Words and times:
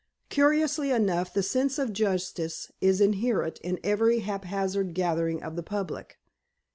Curiously 0.29 0.89
enough, 0.89 1.31
the 1.31 1.43
sense 1.43 1.77
of 1.77 1.93
justice 1.93 2.71
is 2.81 3.01
inherent 3.01 3.59
in 3.59 3.79
every 3.83 4.21
haphazard 4.21 4.95
gathering 4.95 5.43
of 5.43 5.55
the 5.55 5.61
public. 5.61 6.17